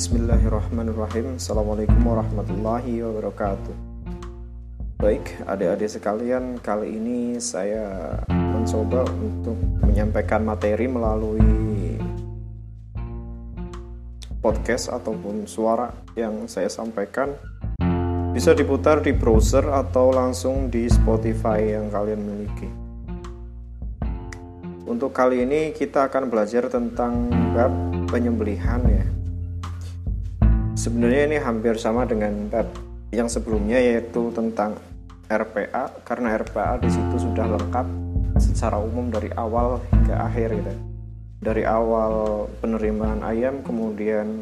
[0.00, 1.36] Bismillahirrahmanirrahim.
[1.36, 3.76] Assalamualaikum warahmatullahi wabarakatuh.
[4.96, 12.00] Baik, adik-adik sekalian Kali ini saya mencoba untuk menyampaikan materi melalui
[14.40, 17.36] podcast ataupun suara yang saya sampaikan.
[18.32, 22.68] Bisa diputar di browser atau langsung di Spotify yang kalian miliki.
[24.88, 27.68] Untuk kali ini kita akan belajar tentang bab
[28.08, 29.19] penyembelihan ya
[30.80, 32.64] Sebenarnya ini hampir sama dengan bab
[33.12, 34.80] yang sebelumnya yaitu tentang
[35.28, 37.84] RPA karena RPA di situ sudah lengkap
[38.40, 40.72] secara umum dari awal hingga akhir gitu.
[41.44, 44.40] Dari awal penerimaan ayam kemudian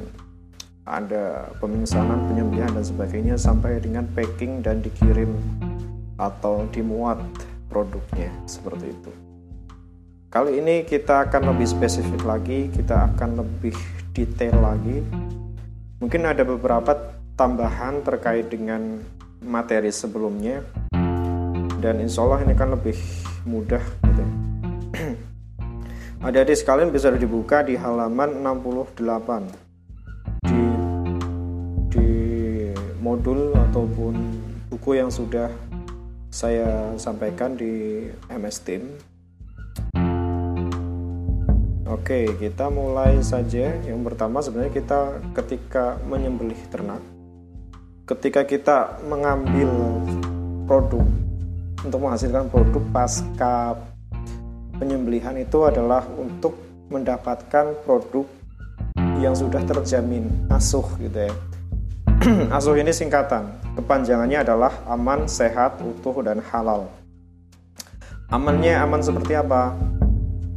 [0.87, 5.35] ada pemesanan, penyembelihan dan sebagainya sampai dengan packing dan dikirim
[6.23, 7.19] atau dimuat
[7.67, 9.11] produknya seperti itu.
[10.31, 13.75] Kali ini kita akan lebih spesifik lagi, kita akan lebih
[14.15, 15.03] detail lagi
[15.99, 16.95] Mungkin ada beberapa
[17.35, 19.03] tambahan terkait dengan
[19.43, 20.63] materi sebelumnya.
[21.83, 22.95] Dan insya Allah ini kan lebih
[23.43, 24.25] mudah gitu.
[26.27, 30.63] Adik-adik sekalian bisa dibuka di halaman 68 di
[31.91, 32.11] di
[33.03, 34.15] modul ataupun
[34.71, 35.51] buku yang sudah
[36.31, 38.83] saya sampaikan di MS Team
[41.89, 43.73] Oke, kita mulai saja.
[43.81, 47.01] Yang pertama sebenarnya kita ketika menyembelih ternak,
[48.05, 49.73] ketika kita mengambil
[50.69, 51.09] produk
[51.81, 53.73] untuk menghasilkan produk pasca
[54.77, 56.61] penyembelihan itu adalah untuk
[56.93, 58.29] mendapatkan produk
[59.17, 61.33] yang sudah terjamin asuh gitu ya.
[62.57, 63.49] asuh ini singkatan,
[63.81, 66.93] kepanjangannya adalah aman, sehat, utuh dan halal.
[68.29, 69.73] Amannya aman seperti apa?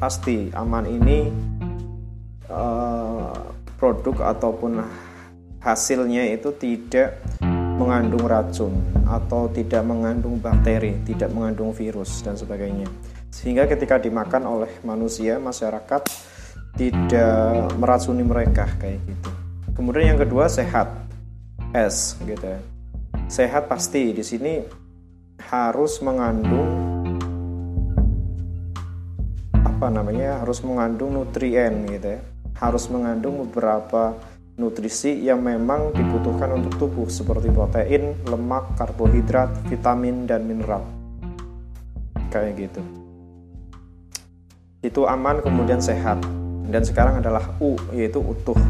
[0.01, 1.29] Pasti aman ini
[2.49, 3.37] uh,
[3.77, 4.81] produk ataupun
[5.61, 7.21] hasilnya itu tidak
[7.77, 8.73] mengandung racun
[9.05, 12.89] atau tidak mengandung bakteri, tidak mengandung virus dan sebagainya.
[13.29, 16.01] Sehingga ketika dimakan oleh manusia, masyarakat
[16.77, 19.29] tidak meracuni mereka kayak gitu.
[19.77, 20.89] Kemudian yang kedua sehat.
[21.71, 22.59] S gitu ya.
[23.31, 24.59] Sehat pasti di sini
[25.39, 26.90] harus mengandung
[29.81, 32.21] apa namanya harus mengandung nutrien gitu ya
[32.61, 34.13] harus mengandung beberapa
[34.53, 40.85] nutrisi yang memang dibutuhkan untuk tubuh seperti protein, lemak, karbohidrat, vitamin dan mineral.
[42.29, 42.81] Kayak gitu.
[44.85, 46.21] Itu aman kemudian sehat.
[46.69, 48.61] Dan sekarang adalah U yaitu utuh.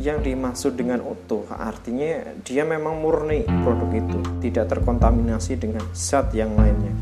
[0.00, 6.56] Yang dimaksud dengan utuh artinya dia memang murni produk itu, tidak terkontaminasi dengan zat yang
[6.56, 7.01] lainnya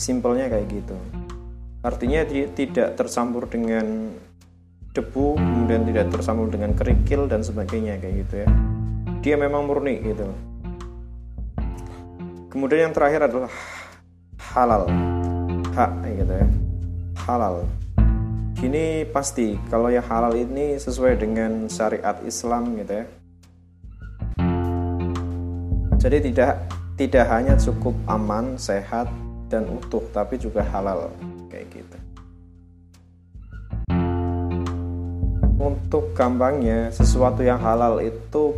[0.00, 0.96] simpelnya kayak gitu.
[1.84, 4.16] Artinya dia tidak tercampur dengan
[4.96, 8.48] debu kemudian tidak tercampur dengan kerikil dan sebagainya kayak gitu ya.
[9.20, 10.24] Dia memang murni gitu.
[12.48, 13.52] Kemudian yang terakhir adalah
[14.56, 14.88] halal.
[15.76, 16.48] Hak gitu ya.
[17.28, 17.68] Halal.
[18.56, 23.06] Gini pasti kalau yang halal ini sesuai dengan syariat Islam gitu ya.
[26.00, 26.52] Jadi tidak
[26.96, 29.08] tidak hanya cukup aman sehat
[29.50, 31.10] dan utuh tapi juga halal.
[31.50, 31.96] Kayak gitu.
[35.60, 38.54] Untuk gampangnya sesuatu yang halal itu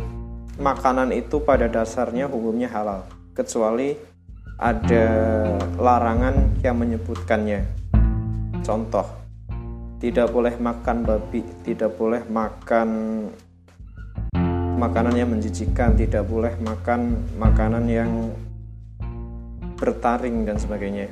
[0.61, 3.09] makanan itu pada dasarnya hukumnya halal.
[3.33, 3.97] Kecuali
[4.61, 5.07] ada
[5.81, 7.65] larangan yang menyebutkannya.
[8.63, 9.23] Contoh
[10.03, 12.87] tidak boleh makan babi tidak boleh makan
[14.75, 18.11] makanan yang menjijikan tidak boleh makan makanan yang
[19.77, 21.09] bertaring dan sebagainya.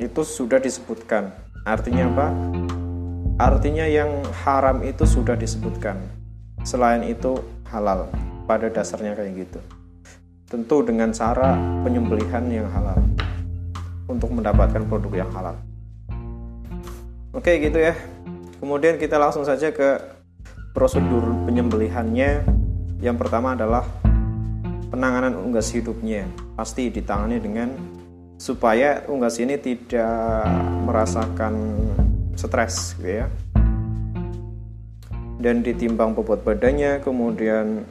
[0.00, 1.32] Itu sudah disebutkan.
[1.64, 2.26] Artinya apa?
[3.40, 5.96] Artinya yang haram itu sudah disebutkan.
[6.64, 8.08] Selain itu halal.
[8.44, 9.60] Pada dasarnya kayak gitu.
[10.50, 11.54] Tentu dengan cara
[11.84, 13.00] penyembelihan yang halal.
[14.08, 15.56] Untuk mendapatkan produk yang halal.
[17.30, 17.94] Oke gitu ya.
[18.58, 20.00] Kemudian kita langsung saja ke
[20.74, 22.44] prosedur penyembelihannya.
[23.00, 23.86] Yang pertama adalah
[24.90, 26.28] penanganan unggas hidupnya
[26.60, 27.72] pasti ditangani dengan
[28.36, 30.44] supaya unggas ini tidak
[30.84, 31.56] merasakan
[32.36, 33.26] stres gitu ya.
[35.40, 37.88] Dan ditimbang bobot badannya kemudian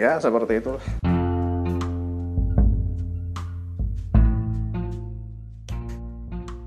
[0.00, 0.80] ya seperti itu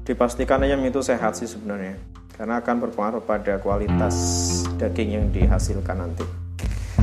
[0.06, 1.98] dipastikan ayam itu sehat sih sebenarnya
[2.38, 4.14] karena akan berpengaruh pada kualitas
[4.78, 6.41] daging yang dihasilkan nanti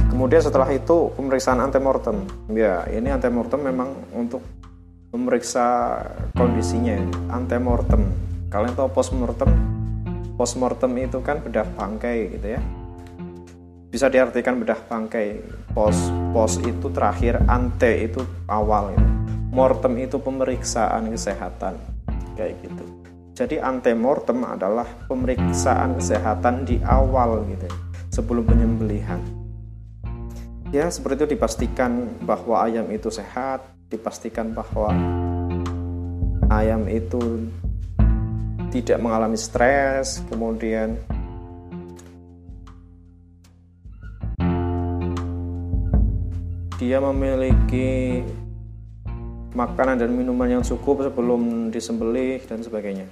[0.08, 2.24] Kemudian setelah itu pemeriksaan antemortem.
[2.52, 4.40] Ya, ini antemortem memang untuk
[5.12, 6.00] memeriksa
[6.34, 6.96] kondisinya.
[7.30, 8.08] Antemortem.
[8.48, 9.78] Kalian tahu postmortem?
[10.38, 12.62] postmortem itu kan bedah bangkai gitu ya
[13.90, 15.42] bisa diartikan bedah bangkai
[15.74, 19.10] pos pos itu terakhir ante itu awal gitu.
[19.50, 21.74] mortem itu pemeriksaan kesehatan
[22.38, 22.84] kayak gitu
[23.34, 27.74] jadi antemortem adalah pemeriksaan kesehatan di awal gitu ya,
[28.14, 29.18] sebelum penyembelihan
[30.68, 34.92] ya seperti itu dipastikan bahwa ayam itu sehat dipastikan bahwa
[36.52, 37.48] ayam itu
[38.68, 41.00] tidak mengalami stres, kemudian
[46.76, 48.20] dia memiliki
[49.56, 53.08] makanan dan minuman yang cukup sebelum disembelih dan sebagainya.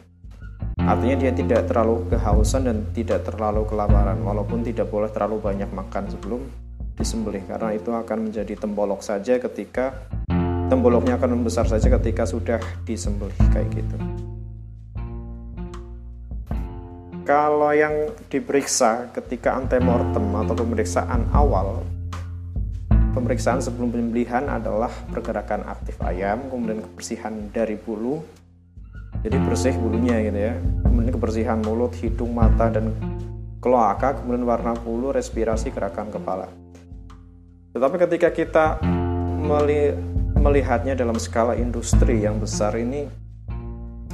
[0.76, 6.04] Artinya dia tidak terlalu kehausan dan tidak terlalu kelaparan walaupun tidak boleh terlalu banyak makan
[6.12, 6.65] sebelum
[6.96, 10.08] disembelih karena itu akan menjadi tembolok saja ketika
[10.66, 12.58] temboloknya akan membesar saja ketika sudah
[12.88, 13.96] disembelih kayak gitu.
[17.26, 21.82] Kalau yang diperiksa ketika antemortem atau pemeriksaan awal,
[23.18, 28.22] pemeriksaan sebelum penyembelihan adalah pergerakan aktif ayam, kemudian kebersihan dari bulu,
[29.26, 30.54] jadi bersih bulunya gitu ya,
[30.86, 32.94] kemudian kebersihan mulut, hidung, mata, dan
[33.58, 36.46] kloaka, kemudian warna bulu, respirasi, gerakan kepala.
[37.76, 38.66] Tetapi ketika kita
[40.40, 43.04] melihatnya dalam skala industri yang besar ini,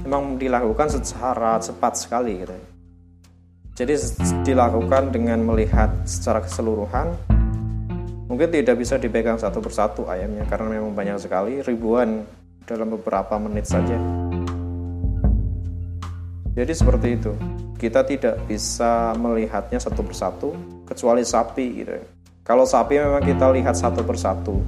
[0.02, 2.72] memang dilakukan secara cepat sekali gitu
[3.72, 3.96] jadi
[4.44, 7.16] dilakukan dengan melihat secara keseluruhan.
[8.28, 12.20] Mungkin tidak bisa dipegang satu persatu ayamnya karena memang banyak sekali, ribuan
[12.68, 13.96] dalam beberapa menit saja.
[16.52, 17.32] Jadi seperti itu.
[17.80, 20.54] Kita tidak bisa melihatnya satu persatu
[20.86, 21.96] kecuali sapi gitu.
[22.42, 24.58] Kalau sapi memang kita lihat satu persatu.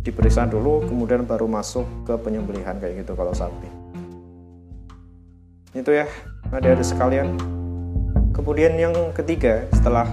[0.00, 3.68] Diperiksa dulu kemudian baru masuk ke penyembelihan kayak gitu kalau sapi.
[5.76, 6.08] Itu ya,
[6.48, 7.36] ada-ada sekalian.
[8.32, 10.08] Kemudian yang ketiga setelah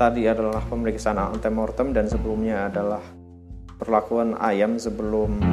[0.00, 3.04] tadi adalah pemeriksaan antemortem dan sebelumnya adalah
[3.76, 5.44] perlakuan ayam sebelum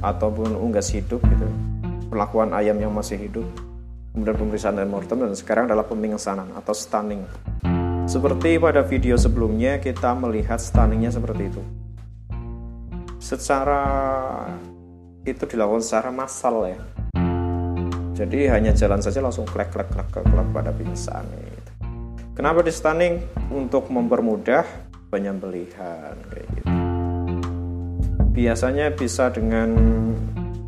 [0.00, 1.48] ataupun unggas hidup gitu.
[2.08, 3.44] Perlakuan ayam yang masih hidup.
[4.16, 7.28] Kemudian pemeriksaan antemortem dan sekarang adalah pemingsanan atau stunning.
[8.12, 11.62] Seperti pada video sebelumnya kita melihat stunningnya seperti itu.
[13.16, 13.80] Secara
[15.22, 16.78] itu dilakukan secara massal ya
[18.12, 21.72] jadi hanya jalan saja langsung klek klek klek klek, klek pada pingsan gitu.
[22.34, 23.14] kenapa di stunning
[23.50, 24.66] untuk mempermudah
[25.10, 26.70] penyembelihan kayak gitu
[28.32, 29.70] biasanya bisa dengan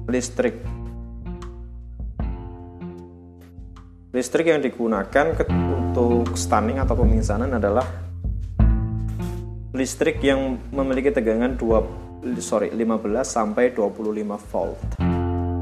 [0.09, 0.61] listrik
[4.15, 7.83] listrik yang digunakan untuk stunning atau pemingsanan adalah
[9.75, 14.15] listrik yang memiliki tegangan 2 sorry 15 sampai 25
[14.55, 14.79] volt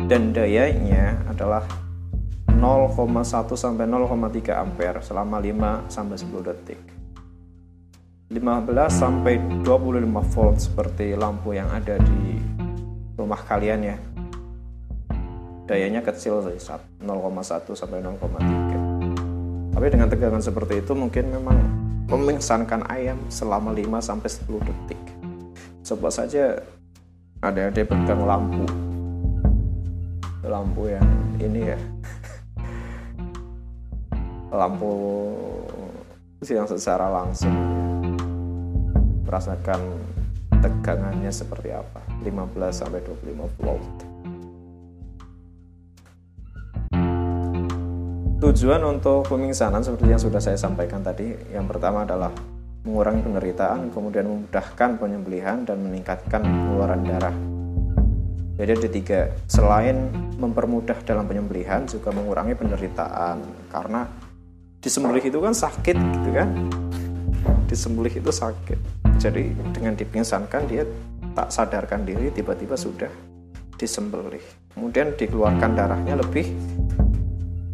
[0.04, 1.64] dan dayanya adalah
[2.52, 6.80] 0,1 sampai 0,3 ampere selama 5 sampai 10 detik.
[8.36, 12.36] 15 sampai 25 volt seperti lampu yang ada di
[13.16, 13.96] rumah kalian ya.
[15.72, 19.72] Dayanya kecil saja 0,1 sampai 0,3.
[19.72, 21.56] Tapi dengan tegangan seperti itu mungkin memang
[22.12, 25.00] memingsankan ayam selama 5 sampai 10 detik.
[25.80, 26.60] Coba saja
[27.40, 28.68] ada-ada pegang lampu
[30.44, 31.08] lampu yang
[31.40, 31.78] ini ya
[34.60, 34.92] lampu
[36.44, 37.56] yang secara langsung
[39.24, 39.80] merasakan
[40.60, 44.11] tegangannya seperti apa 15 sampai 25 volt
[48.52, 52.28] tujuan untuk pemingsanan seperti yang sudah saya sampaikan tadi yang pertama adalah
[52.84, 57.32] mengurangi penderitaan kemudian memudahkan penyembelihan dan meningkatkan pengeluaran darah
[58.62, 63.40] jadi ada tiga, selain mempermudah dalam penyembelihan juga mengurangi penderitaan
[63.72, 64.04] karena
[64.78, 66.48] disembelih itu kan sakit gitu kan.
[67.66, 68.78] Disembelih itu sakit.
[69.16, 70.84] Jadi dengan dipingsankan dia
[71.32, 73.08] tak sadarkan diri tiba-tiba sudah
[73.80, 74.44] disembelih.
[74.76, 76.52] Kemudian dikeluarkan darahnya lebih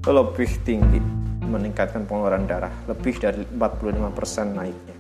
[0.07, 1.01] lebih tinggi
[1.49, 4.97] meningkatkan pengeluaran darah lebih dari 45% naiknya.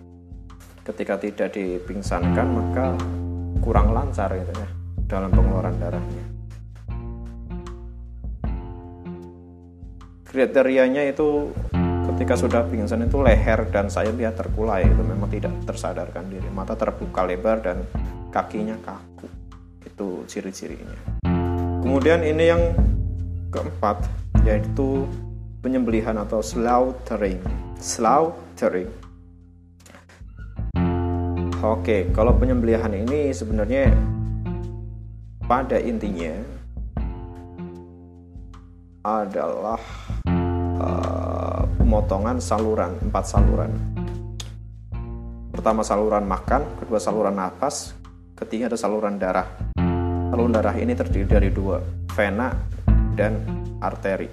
[0.82, 2.96] Ketika tidak dipingsankan maka
[3.60, 4.68] kurang lancar gitu ya
[5.04, 6.24] dalam pengeluaran darahnya.
[10.28, 11.52] Kriterianya itu
[12.12, 16.76] ketika sudah pingsan itu leher dan sayap dia terkulai itu memang tidak tersadarkan diri, mata
[16.76, 17.84] terbuka lebar dan
[18.32, 19.28] kakinya kaku.
[19.84, 21.20] Itu ciri-cirinya.
[21.80, 22.62] Kemudian ini yang
[23.48, 24.04] keempat
[24.48, 25.04] yaitu
[25.60, 27.36] penyembelihan atau slaughtering.
[27.76, 28.88] Slaughtering.
[31.60, 33.92] Oke, kalau penyembelihan ini sebenarnya
[35.44, 36.32] pada intinya
[39.04, 39.80] adalah
[40.80, 43.72] uh, pemotongan saluran empat saluran
[45.48, 47.96] pertama saluran makan kedua saluran nafas
[48.36, 49.48] ketiga ada saluran darah
[50.28, 51.80] saluran darah ini terdiri dari dua
[52.12, 52.77] vena
[53.18, 53.42] dan
[53.82, 54.30] arteri.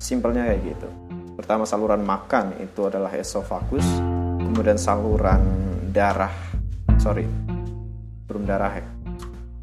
[0.00, 0.88] Simpelnya kayak gitu.
[1.36, 3.84] Pertama saluran makan itu adalah esofagus
[4.58, 5.38] kemudian saluran
[5.94, 6.32] darah
[6.98, 7.22] sorry
[8.26, 8.86] belum darah ya.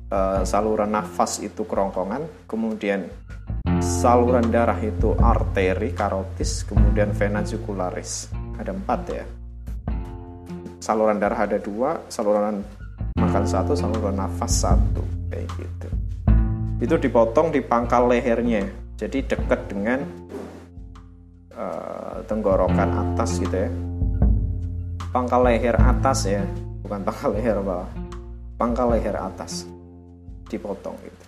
[0.05, 3.09] Uh, saluran nafas itu kerongkongan kemudian
[3.83, 9.25] saluran darah itu arteri karotis kemudian vena jugularis ada empat ya.
[10.79, 12.63] Saluran darah ada dua saluran
[13.19, 15.03] makan satu saluran nafas satu.
[15.27, 16.04] Kayak gitu
[16.83, 18.67] itu dipotong di pangkal lehernya.
[18.99, 19.99] Jadi dekat dengan
[21.55, 23.71] uh, tenggorokan atas gitu ya.
[25.11, 26.43] Pangkal leher atas ya.
[26.83, 27.87] Bukan pangkal leher bawah
[28.59, 29.63] pangkal leher atas.
[30.51, 31.23] Dipotong gitu.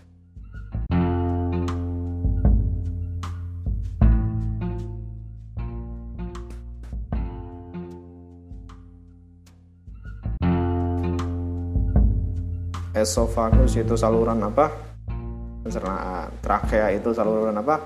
[12.98, 14.87] Esofagus itu saluran apa
[15.68, 16.32] pencernaan.
[16.40, 17.84] Trakea itu saluran apa?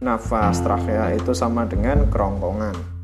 [0.00, 0.64] Nafas.
[0.64, 2.96] Trakea itu sama dengan kerongkongan.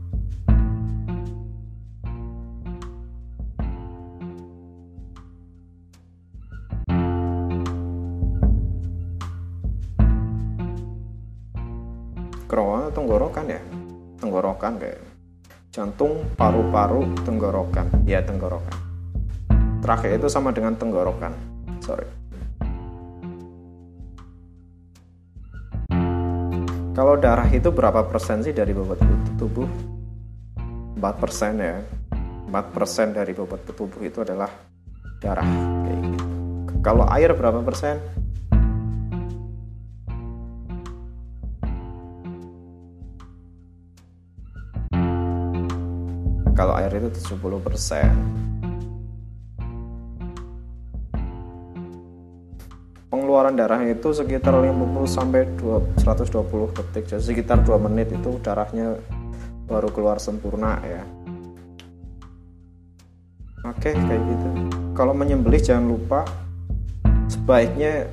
[12.49, 13.61] Kerongkongan tenggorokan ya?
[14.25, 15.01] Tenggorokan kayak
[15.69, 17.93] jantung paru-paru tenggorokan.
[18.09, 18.73] Ya tenggorokan.
[19.85, 21.37] Trakea itu sama dengan tenggorokan.
[21.85, 22.22] Sorry.
[27.03, 29.03] Kalau darah itu berapa persen sih dari bobot
[29.35, 29.67] tubuh?
[30.95, 31.83] 4 persen ya.
[32.47, 34.47] 4 persen dari bobot tubuh itu adalah
[35.19, 35.43] darah.
[35.83, 36.23] Kayak.
[36.79, 37.99] Kalau air berapa persen?
[46.55, 48.15] Kalau air itu 70 persen.
[53.43, 55.43] Pengeluaran darah itu sekitar 50 sampai
[55.99, 57.11] 120 detik.
[57.11, 58.95] Jadi sekitar 2 menit itu darahnya
[59.67, 61.03] baru keluar sempurna ya.
[63.67, 64.49] Oke kayak gitu.
[64.95, 66.23] Kalau menyembelih jangan lupa.
[67.27, 68.07] Sebaiknya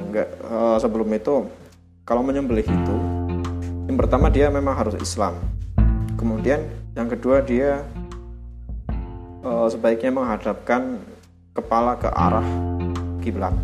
[0.00, 1.44] enggak uh, sebelum itu
[2.08, 2.96] kalau menyembelih itu
[3.84, 5.36] yang pertama dia memang harus Islam.
[6.16, 6.64] Kemudian
[6.96, 7.84] yang kedua dia
[9.44, 11.12] uh, sebaiknya menghadapkan
[11.54, 12.44] kepala ke arah
[13.22, 13.54] kiblat.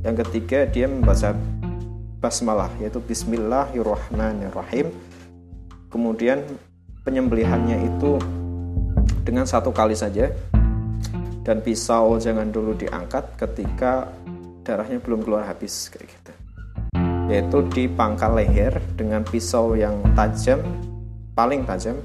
[0.00, 1.36] Yang ketiga dia membaca
[2.24, 4.88] basmalah yaitu bismillahirrahmanirrahim.
[5.92, 6.40] Kemudian
[7.04, 8.16] penyembelihannya itu
[9.28, 10.32] dengan satu kali saja
[11.44, 14.08] dan pisau jangan dulu diangkat ketika
[14.64, 16.32] darahnya belum keluar habis kayak gitu.
[17.28, 20.64] Yaitu di pangkal leher dengan pisau yang tajam
[21.36, 22.00] paling tajam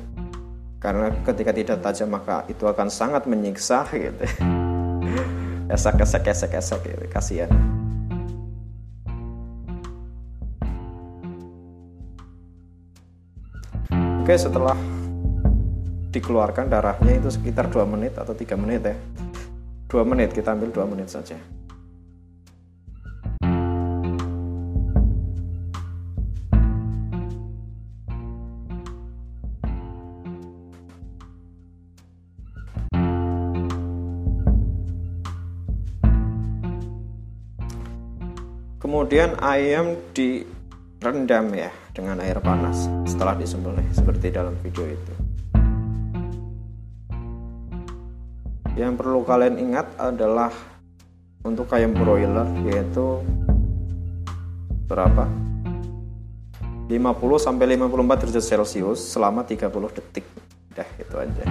[0.84, 4.27] karena ketika tidak tajam maka itu akan sangat menyiksa gitu
[5.74, 7.50] esek esek esek esek gitu kasihan.
[14.22, 14.77] Oke setelah
[16.13, 18.96] dikeluarkan darahnya itu sekitar 2 menit atau tiga menit ya.
[19.89, 21.36] 2 menit kita ambil 2 menit saja
[39.13, 45.13] Kemudian ayam direndam ya dengan air panas setelah disembelih seperti dalam video itu.
[48.74, 50.50] Yang perlu kalian ingat adalah
[51.46, 53.22] untuk ayam broiler yaitu
[54.89, 55.29] berapa?
[56.89, 56.98] 50
[57.38, 60.25] sampai 54 derajat Celcius selama 30 detik.
[60.74, 61.46] Dah itu aja.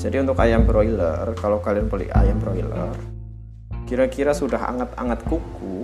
[0.00, 2.96] Jadi untuk ayam broiler, kalau kalian beli ayam broiler,
[3.84, 5.81] kira-kira sudah anget-anget kuku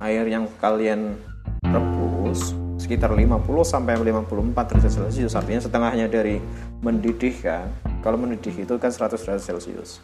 [0.00, 1.20] air yang kalian
[1.60, 5.36] rebus sekitar 50 sampai 54 derajat Celcius.
[5.36, 6.40] Artinya setengahnya dari
[6.80, 7.68] mendidih kan?
[8.00, 10.00] Kalau mendidih itu kan 100 derajat Celcius.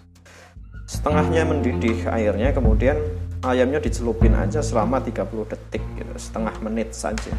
[0.86, 3.00] Setengahnya mendidih airnya kemudian
[3.42, 7.32] ayamnya dicelupin aja selama 30 detik gitu setengah menit saja.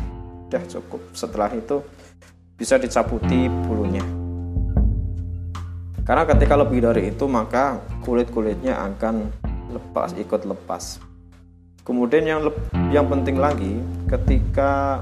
[0.50, 1.02] Udah cukup.
[1.14, 1.86] Setelah itu
[2.58, 4.04] bisa dicabuti bulunya.
[6.02, 9.30] Karena ketika lebih dari itu maka kulit-kulitnya akan
[9.76, 11.07] lepas ikut lepas
[11.88, 12.42] Kemudian yang
[12.92, 13.80] yang penting lagi
[14.12, 15.00] ketika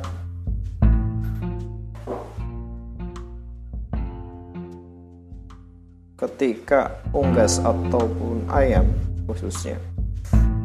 [6.13, 8.85] ketika unggas ataupun ayam
[9.25, 9.81] khususnya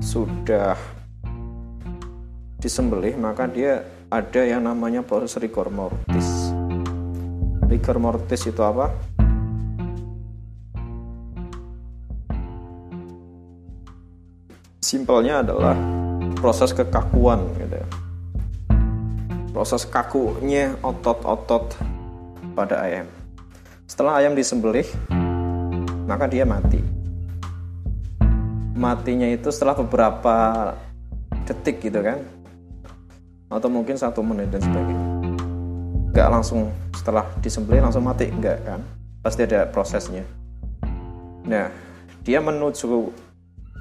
[0.04, 0.76] sudah
[2.60, 3.80] disembelih maka dia
[4.12, 6.52] ada yang namanya proses rigor mortis.
[7.64, 8.92] Rigor mortis itu apa?
[14.84, 16.09] Simpelnya adalah
[16.40, 17.88] proses kekakuan gitu ya.
[19.52, 21.76] proses kakunya otot-otot
[22.56, 23.04] pada ayam.
[23.84, 24.88] Setelah ayam disembelih
[26.08, 26.80] maka dia mati.
[28.72, 30.36] Matinya itu setelah beberapa
[31.44, 32.24] detik gitu kan.
[33.52, 35.08] Atau mungkin satu menit dan sebagainya.
[36.10, 38.80] Nggak langsung setelah disembelih langsung mati nggak kan.
[39.20, 40.24] Pasti ada prosesnya.
[41.44, 41.68] Nah
[42.24, 43.12] dia menuju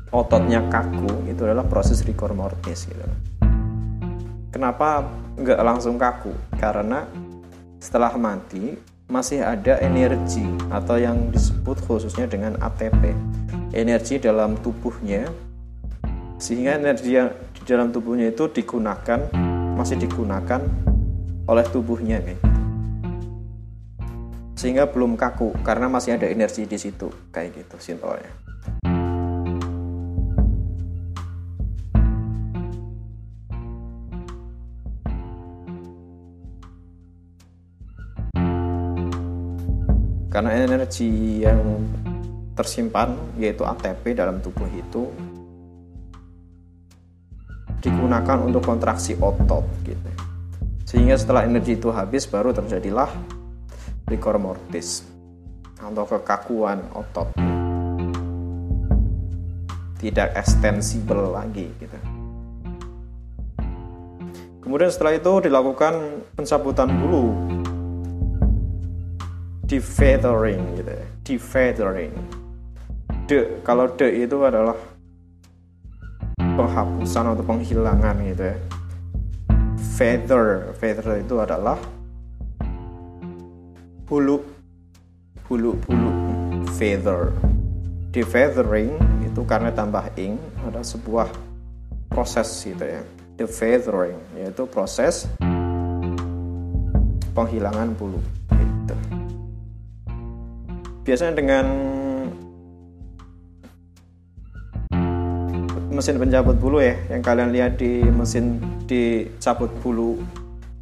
[0.09, 3.05] ototnya kaku itu adalah proses rigor mortis gitu.
[4.49, 5.05] Kenapa
[5.37, 6.33] nggak langsung kaku?
[6.57, 7.05] Karena
[7.77, 8.75] setelah mati
[9.09, 13.13] masih ada energi atau yang disebut khususnya dengan ATP
[13.73, 15.25] energi dalam tubuhnya
[16.37, 19.29] sehingga energi yang di dalam tubuhnya itu digunakan
[19.73, 20.61] masih digunakan
[21.49, 22.39] oleh tubuhnya nih
[24.53, 28.48] sehingga belum kaku karena masih ada energi di situ kayak gitu simpelnya
[40.39, 41.59] karena energi yang
[42.55, 45.11] tersimpan yaitu ATP dalam tubuh itu
[47.83, 50.07] digunakan untuk kontraksi otot gitu.
[50.87, 53.11] Sehingga setelah energi itu habis baru terjadilah
[54.07, 55.03] rigor mortis
[55.75, 57.35] atau kekakuan otot.
[59.99, 61.99] Tidak ekstensibel lagi gitu.
[64.63, 67.48] Kemudian setelah itu dilakukan pencabutan bulu
[69.69, 71.05] defeathering gitu ya.
[71.21, 72.13] Defeathering.
[73.29, 74.73] De kalau de itu adalah
[76.41, 78.57] penghapusan atau penghilangan gitu ya.
[79.93, 81.77] Feather feather itu adalah
[84.09, 84.41] bulu
[85.45, 86.11] bulu bulu
[86.73, 87.29] feather.
[88.09, 91.29] Defeathering itu karena tambah ing ada sebuah
[92.09, 93.05] proses gitu ya.
[93.37, 95.29] Defeathering yaitu proses
[97.37, 98.17] penghilangan bulu
[101.09, 101.65] biasanya dengan
[105.89, 110.21] mesin pencabut bulu ya yang kalian lihat di mesin dicabut bulu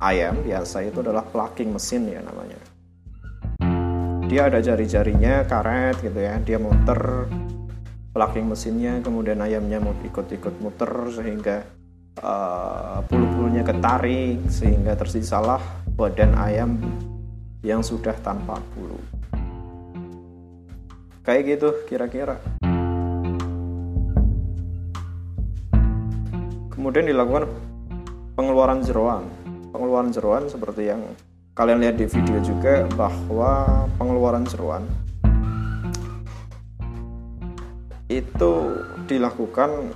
[0.03, 2.59] ayam biasa itu adalah plucking mesin ya namanya.
[4.27, 7.31] Dia ada jari-jarinya karet gitu ya dia muter
[8.11, 11.63] plucking mesinnya kemudian ayamnya mau ikut-ikut muter sehingga
[12.19, 15.63] uh, bulu-bulunya ketarik sehingga tersisalah
[15.95, 16.75] badan ayam
[17.63, 19.16] yang sudah tanpa bulu
[21.27, 22.39] kayak gitu kira-kira.
[26.71, 27.51] Kemudian dilakukan
[28.39, 29.27] pengeluaran jeroan.
[29.75, 31.03] Pengeluaran jeroan seperti yang
[31.51, 34.87] kalian lihat di video juga bahwa pengeluaran jeroan
[38.07, 38.53] itu
[39.11, 39.91] dilakukan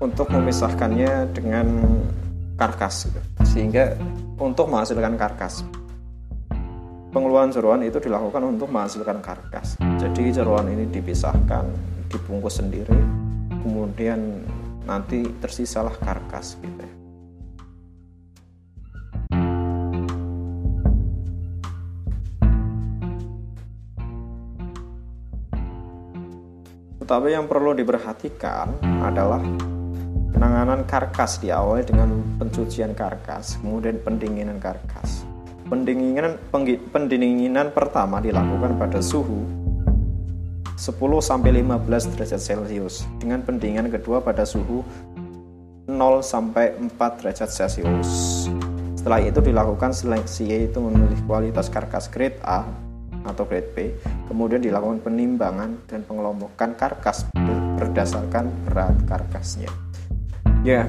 [0.00, 1.66] untuk memisahkannya dengan
[2.56, 3.20] karkas gitu.
[3.44, 3.92] sehingga
[4.40, 5.66] untuk menghasilkan karkas
[7.12, 9.76] pengeluaran jeruan itu dilakukan untuk menghasilkan karkas.
[10.00, 11.68] Jadi jeruan ini dipisahkan,
[12.08, 12.96] dibungkus sendiri,
[13.60, 14.40] kemudian
[14.88, 16.88] nanti tersisalah karkas gitu.
[27.04, 29.44] Tetapi yang perlu diperhatikan adalah
[30.32, 32.08] penanganan karkas diawali dengan
[32.40, 35.21] pencucian karkas, kemudian pendinginan karkas
[35.72, 36.36] pendinginan
[36.92, 39.40] pendinginan pertama dilakukan pada suhu
[40.76, 44.84] 10 sampai 15 derajat Celcius dengan pendinginan kedua pada suhu
[45.88, 46.92] 0 sampai 4
[47.24, 48.44] derajat Celcius.
[49.00, 52.68] Setelah itu dilakukan seleksi yaitu memilih kualitas karkas grade A
[53.24, 53.96] atau grade B,
[54.28, 57.24] kemudian dilakukan penimbangan dan pengelompokan karkas
[57.80, 59.72] berdasarkan berat karkasnya.
[60.66, 60.84] Ya,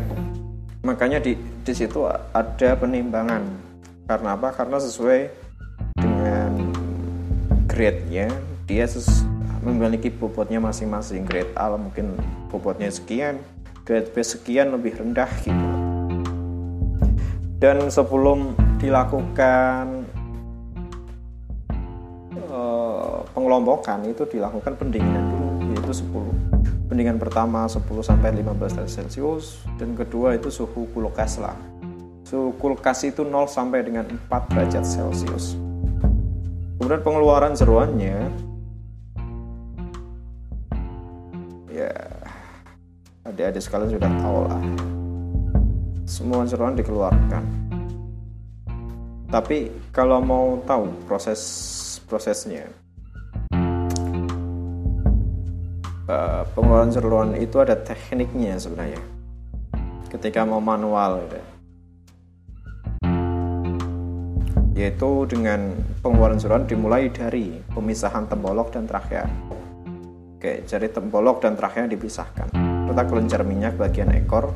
[0.84, 3.73] makanya di di situ ada penimbangan
[4.04, 4.52] karena apa?
[4.52, 5.32] Karena sesuai
[5.96, 6.52] dengan
[7.68, 8.28] grade-nya
[8.68, 8.86] dia
[9.64, 11.24] memiliki bobotnya masing-masing.
[11.24, 12.20] Grade A mungkin
[12.52, 13.40] bobotnya sekian
[13.84, 15.68] grade B sekian lebih rendah gitu.
[17.60, 20.04] Dan sebelum dilakukan
[22.52, 29.64] uh, pengelompokan itu dilakukan pendinginan dulu yaitu 10 pendinginan pertama 10 sampai 15 derajat Celcius
[29.80, 31.56] dan kedua itu suhu kulkas lah
[32.24, 35.56] suhu kulkas itu 0 sampai dengan 4 derajat Celcius.
[36.80, 38.32] Kemudian pengeluaran jeruannya
[41.74, 41.90] ya
[43.26, 44.62] adik-adik sekalian sudah tahu lah
[46.06, 47.44] semua jeruan dikeluarkan
[49.34, 51.42] tapi kalau mau tahu proses
[52.06, 52.70] prosesnya
[56.06, 59.02] uh, pengeluaran jeruan itu ada tekniknya sebenarnya
[60.14, 61.53] ketika mau manual gitu.
[64.74, 69.26] Yaitu dengan pengeluaran jeruan dimulai dari pemisahan tembolok dan trakea
[70.38, 72.52] Oke, jari tembolok dan trakea dipisahkan
[72.90, 74.52] serta kelenjar minyak bagian ekor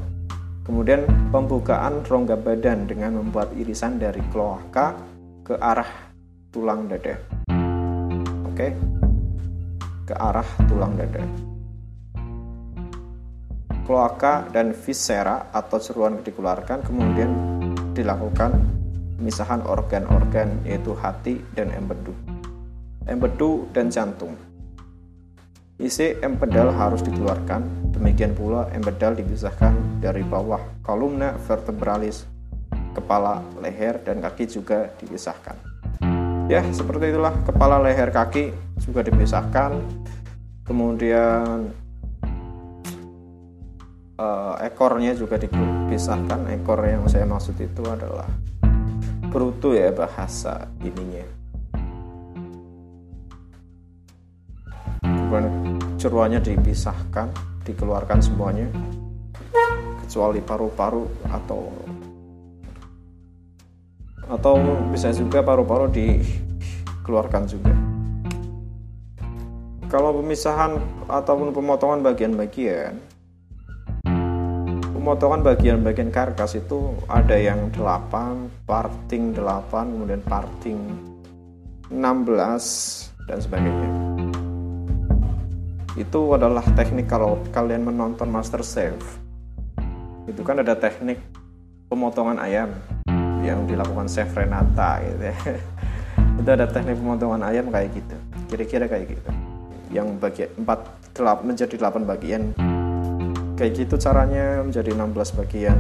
[0.68, 5.00] Kemudian pembukaan rongga badan dengan membuat irisan dari kloaka
[5.40, 6.12] ke arah
[6.52, 7.16] tulang dada.
[8.52, 8.76] Oke.
[10.04, 11.24] Ke arah tulang dada.
[13.88, 17.32] Kloaka dan viscera atau seruan dikeluarkan kemudian
[17.96, 18.77] dilakukan
[19.18, 22.14] pemisahan organ-organ yaitu hati dan empedu.
[23.10, 24.38] Empedu dan jantung.
[25.78, 32.26] Isi empedal harus dikeluarkan, demikian pula empedal dipisahkan dari bawah kolumna vertebralis,
[32.98, 35.54] kepala, leher, dan kaki juga dipisahkan.
[36.50, 39.78] Ya, seperti itulah kepala, leher, kaki juga dipisahkan.
[40.66, 41.70] Kemudian
[44.18, 46.50] uh, ekornya juga dipisahkan.
[46.58, 48.26] Ekor yang saya maksud itu adalah
[49.28, 51.26] berutu ya bahasa ininya.
[55.04, 55.44] Bukan
[56.00, 57.32] jeruannya dipisahkan
[57.68, 58.68] dikeluarkan semuanya
[60.04, 61.68] kecuali paru-paru atau
[64.28, 64.54] atau
[64.92, 67.74] bisa juga paru-paru dikeluarkan juga.
[69.88, 70.76] Kalau pemisahan
[71.08, 73.00] ataupun pemotongan bagian-bagian
[75.08, 80.76] pemotongan bagian-bagian karkas itu ada yang 8 parting 8 kemudian parting
[81.88, 81.96] 16
[83.24, 83.92] dan sebagainya.
[85.96, 89.00] Itu adalah teknik kalau kalian menonton Master Chef.
[90.28, 91.24] Itu kan ada teknik
[91.88, 92.76] pemotongan ayam
[93.40, 95.36] yang dilakukan Chef Renata gitu ya.
[96.44, 98.16] itu ada teknik pemotongan ayam kayak gitu
[98.52, 99.32] kira-kira kayak gitu.
[99.88, 102.52] Yang bagian 4 gelap menjadi 8 bagian
[103.58, 105.78] kayak gitu caranya menjadi 16 bagian.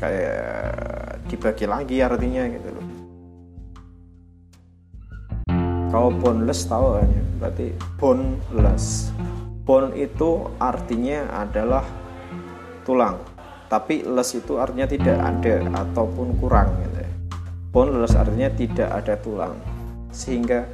[0.00, 2.86] Kayak dibagi lagi artinya gitu loh.
[5.92, 7.24] Kalau boneless tahu kan ya?
[7.36, 7.66] Berarti
[8.00, 9.12] boneless.
[9.66, 11.84] Bone itu artinya adalah
[12.88, 13.20] tulang.
[13.66, 17.10] Tapi less itu artinya tidak ada ataupun kurang gitu ya.
[17.74, 19.58] boneless artinya tidak ada tulang.
[20.14, 20.70] Sehingga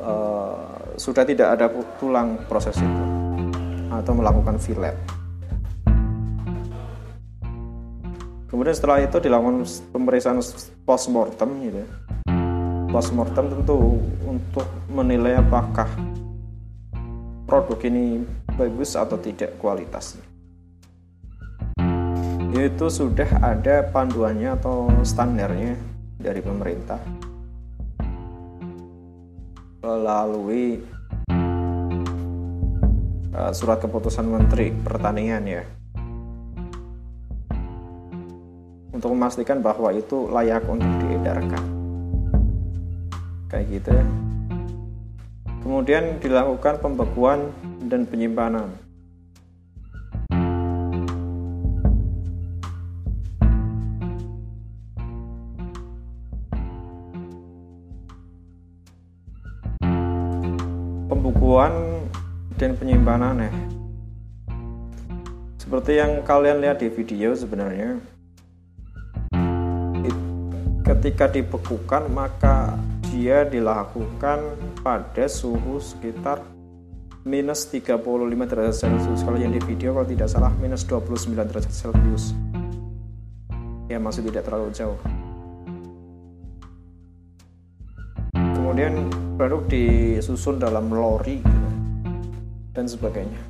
[0.00, 1.68] uh, sudah tidak ada
[2.00, 3.21] tulang proses itu
[4.00, 4.96] atau melakukan fillet
[8.52, 10.38] kemudian setelah itu dilakukan pemeriksaan
[10.84, 11.88] postmortem gitu ya.
[12.92, 13.96] Postmortem tentu
[14.28, 15.88] untuk menilai apakah
[17.48, 20.20] produk ini bagus atau tidak kualitasnya.
[22.52, 25.80] Itu sudah ada panduannya atau standarnya
[26.20, 27.00] dari pemerintah.
[29.80, 30.84] Melalui
[33.32, 35.64] uh, surat keputusan Menteri Pertanian ya.
[38.92, 41.64] Untuk memastikan bahwa itu layak untuk diedarkan.
[43.50, 44.06] Kayak gitu ya.
[45.62, 47.50] Kemudian dilakukan pembekuan
[47.86, 48.91] dan penyimpanan
[63.12, 63.52] penyimpanan ya
[65.60, 68.00] seperti yang kalian lihat di video sebenarnya
[70.82, 72.76] ketika dibekukan maka
[73.12, 76.40] dia dilakukan pada suhu sekitar
[77.22, 78.02] minus 35
[78.50, 79.22] derajat celcius.
[79.22, 82.34] Kalau yang di video kalau tidak salah minus 29 derajat celcius.
[83.86, 84.98] Ya masih tidak terlalu jauh.
[88.34, 89.06] Kemudian
[89.38, 91.61] produk disusun dalam lori
[92.72, 93.40] dan sebagainya.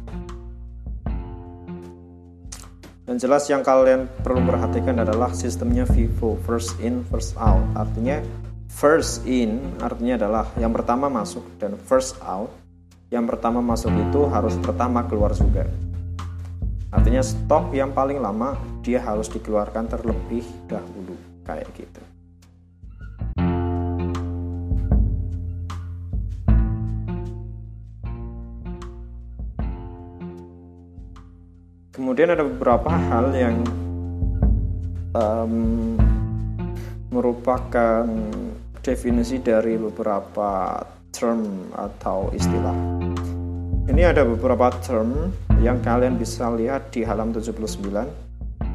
[3.03, 7.63] Dan jelas yang kalian perlu perhatikan adalah sistemnya Vivo first in first out.
[7.75, 8.23] Artinya
[8.71, 12.51] first in artinya adalah yang pertama masuk dan first out.
[13.11, 15.69] Yang pertama masuk itu harus pertama keluar juga.
[16.95, 22.12] Artinya stok yang paling lama dia harus dikeluarkan terlebih dahulu kayak gitu
[32.13, 33.65] kemudian ada beberapa hal yang
[35.17, 35.97] um,
[37.09, 38.05] merupakan
[38.85, 40.77] definisi dari beberapa
[41.09, 42.77] term atau istilah.
[43.89, 45.33] Ini ada beberapa term
[45.65, 47.81] yang kalian bisa lihat di halaman 79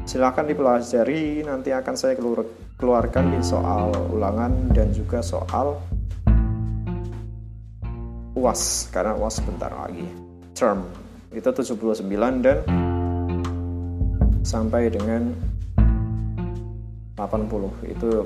[0.02, 2.18] silahkan dipelajari nanti akan saya
[2.74, 5.78] keluarkan di soal ulangan dan juga soal
[8.34, 10.10] UAS karena UAS sebentar lagi
[10.58, 10.82] term
[11.30, 12.02] itu 79
[12.42, 12.87] dan
[14.48, 15.36] sampai dengan
[17.20, 18.24] 80 itu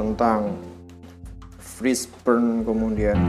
[0.00, 0.56] tentang
[1.60, 3.20] freeze burn kemudian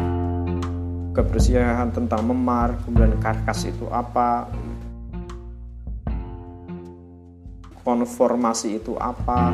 [1.11, 4.47] kebersihan tentang memar kemudian karkas itu apa
[7.83, 9.51] konformasi itu apa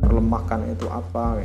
[0.00, 1.44] perlemakan itu apa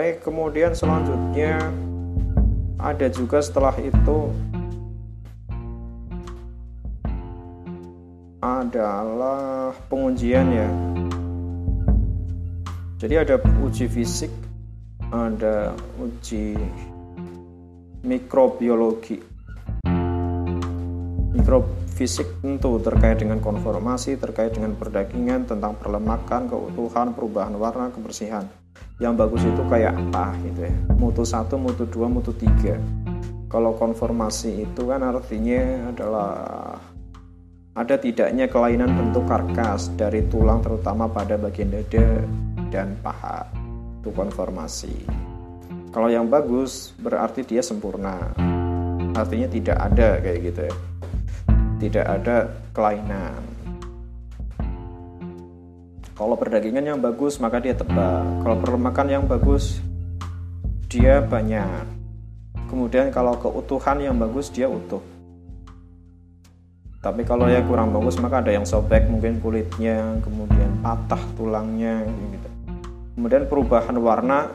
[0.00, 1.60] Baik, kemudian selanjutnya
[2.80, 4.32] ada juga setelah itu
[8.40, 10.68] adalah pengujian ya.
[12.96, 14.32] Jadi ada uji fisik,
[15.12, 16.56] ada uji
[18.00, 19.20] mikrobiologi.
[21.36, 28.48] Mikrofisik tentu terkait dengan konformasi, terkait dengan perdagingan, tentang perlemakan, keutuhan, perubahan warna, kebersihan
[29.00, 30.74] yang bagus itu kayak apa gitu ya.
[31.00, 32.76] Mutu satu mutu dua mutu tiga.
[33.50, 36.30] Kalau konformasi itu kan artinya adalah
[37.74, 42.22] ada tidaknya kelainan bentuk karkas dari tulang terutama pada bagian dada
[42.68, 43.48] dan paha
[44.04, 44.94] itu konformasi.
[45.90, 48.30] Kalau yang bagus berarti dia sempurna.
[49.10, 50.74] Artinya tidak ada kayak gitu ya.
[51.80, 52.36] Tidak ada
[52.70, 53.49] kelainan
[56.20, 58.44] kalau perdagingan yang bagus maka dia tebal.
[58.44, 59.80] Kalau perlemakan yang bagus
[60.92, 61.88] dia banyak.
[62.68, 65.00] Kemudian kalau keutuhan yang bagus dia utuh.
[67.00, 72.48] Tapi kalau yang kurang bagus maka ada yang sobek mungkin kulitnya, kemudian patah tulangnya gitu.
[73.16, 74.52] Kemudian perubahan warna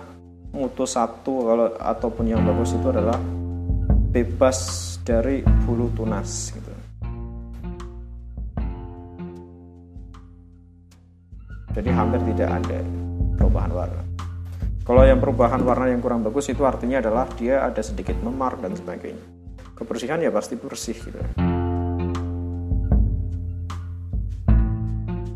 [0.53, 3.17] mutu satu kalau ataupun yang bagus itu adalah
[4.13, 4.57] bebas
[5.01, 6.64] dari bulu tunas gitu.
[11.75, 12.79] Jadi hampir tidak ada
[13.35, 14.03] perubahan warna.
[14.87, 18.71] Kalau yang perubahan warna yang kurang bagus itu artinya adalah dia ada sedikit memar dan
[18.79, 19.19] sebagainya.
[19.75, 21.19] Kebersihan ya pasti bersih gitu.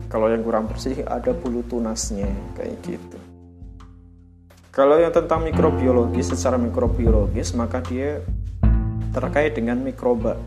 [0.08, 3.20] Kalau yang kurang bersih ada bulu tunasnya kayak gitu.
[4.72, 8.24] Kalau yang tentang mikrobiologis secara mikrobiologis maka dia
[9.12, 10.40] terkait dengan mikroba.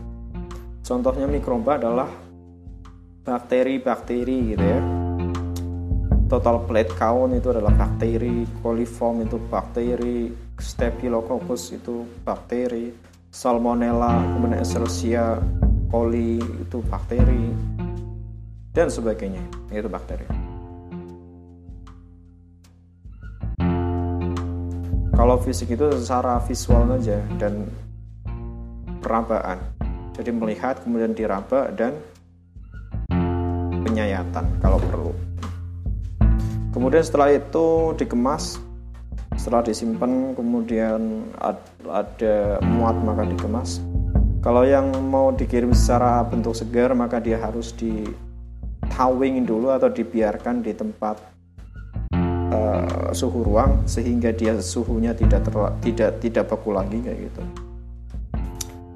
[0.81, 2.09] Contohnya mikroba adalah
[3.23, 5.02] bakteri-bakteri gitu ya
[6.33, 12.89] total plate count itu adalah bakteri, coliform itu bakteri, staphylococcus itu bakteri,
[13.29, 15.37] salmonella, kemudian Escherichia
[15.93, 17.53] coli itu bakteri
[18.73, 20.25] dan sebagainya itu bakteri.
[25.13, 27.69] Kalau fisik itu secara visual saja dan
[29.05, 29.61] perabaan.
[30.17, 31.93] Jadi melihat kemudian diraba dan
[33.85, 35.32] penyayatan kalau perlu.
[36.73, 38.57] Kemudian setelah itu dikemas,
[39.37, 41.29] setelah disimpan kemudian
[41.85, 43.77] ada muat maka dikemas.
[44.41, 48.03] Kalau yang mau dikirim secara bentuk segar maka dia harus di
[48.91, 51.15] tawing dulu atau dibiarkan di tempat
[52.51, 55.55] uh, suhu ruang sehingga dia suhunya tidak ter,
[55.85, 57.41] tidak tidak beku lagi kayak gitu.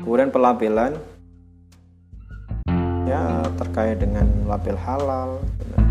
[0.03, 0.97] Kemudian pelabelan
[3.07, 5.39] ya terkait dengan label halal,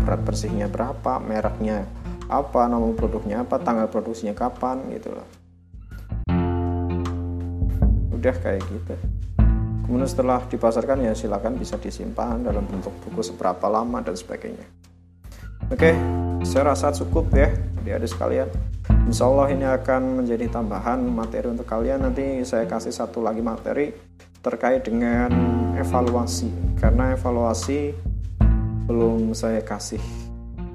[0.07, 1.83] berat bersihnya berapa mereknya
[2.31, 5.27] apa nama produknya apa tanggal produksinya kapan gitu loh.
[8.15, 8.95] Udah kayak gitu.
[9.83, 14.63] Kemudian setelah dipasarkan ya silakan bisa disimpan dalam bentuk buku seberapa lama dan sebagainya.
[15.67, 15.91] Oke
[16.47, 17.51] saya rasa cukup ya
[17.83, 18.47] di adik sekalian.
[19.07, 22.07] Insya Allah ini akan menjadi tambahan materi untuk kalian.
[22.07, 23.91] Nanti saya kasih satu lagi materi
[24.39, 25.27] terkait dengan
[25.75, 26.51] evaluasi.
[26.79, 28.06] Karena evaluasi
[28.87, 29.99] belum saya kasih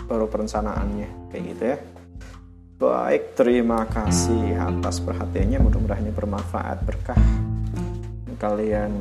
[0.05, 1.79] baru perencanaannya kayak gitu ya.
[2.77, 5.59] Baik terima kasih atas perhatiannya.
[5.62, 7.18] Mudah-mudahan ini bermanfaat berkah.
[8.37, 8.92] Kalian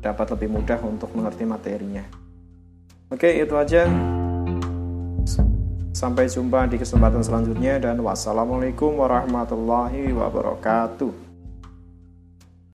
[0.00, 2.06] dapat lebih mudah untuk mengerti materinya.
[3.12, 3.84] Oke itu aja.
[5.90, 11.29] Sampai jumpa di kesempatan selanjutnya dan wassalamualaikum warahmatullahi wabarakatuh